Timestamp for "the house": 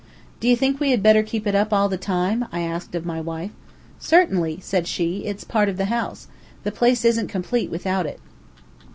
5.77-6.25